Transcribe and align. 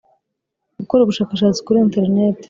gukora 0.79 1.03
ubushakashatsi 1.03 1.59
kuri 1.65 1.77
interineti. 1.85 2.39